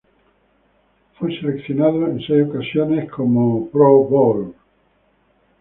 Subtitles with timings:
[1.19, 4.55] Fue seleccionado en seis ocasiones como Pro Bowl.